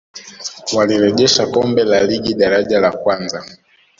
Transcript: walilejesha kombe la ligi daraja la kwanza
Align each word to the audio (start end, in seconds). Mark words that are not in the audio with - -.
walilejesha 0.75 1.45
kombe 1.47 1.83
la 1.83 2.03
ligi 2.03 2.33
daraja 2.33 2.79
la 2.79 2.91
kwanza 2.91 3.45